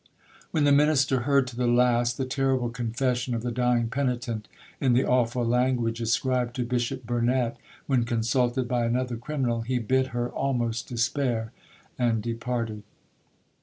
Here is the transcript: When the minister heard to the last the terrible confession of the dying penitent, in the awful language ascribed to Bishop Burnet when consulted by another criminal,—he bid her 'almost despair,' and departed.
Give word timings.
When 0.49 0.63
the 0.63 0.71
minister 0.71 1.19
heard 1.29 1.45
to 1.45 1.55
the 1.55 1.67
last 1.67 2.17
the 2.17 2.25
terrible 2.25 2.71
confession 2.71 3.35
of 3.35 3.43
the 3.43 3.51
dying 3.51 3.87
penitent, 3.87 4.47
in 4.79 4.93
the 4.93 5.05
awful 5.05 5.45
language 5.45 6.01
ascribed 6.01 6.55
to 6.55 6.65
Bishop 6.65 7.05
Burnet 7.05 7.57
when 7.85 8.03
consulted 8.05 8.67
by 8.67 8.83
another 8.87 9.15
criminal,—he 9.15 9.77
bid 9.77 10.07
her 10.07 10.27
'almost 10.31 10.87
despair,' 10.87 11.51
and 11.99 12.23
departed. 12.23 12.81